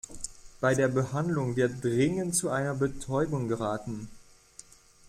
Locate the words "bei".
0.59-0.73